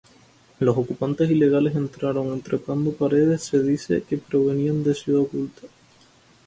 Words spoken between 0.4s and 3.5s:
Los ocupantes ilegales entraron trepando paredes,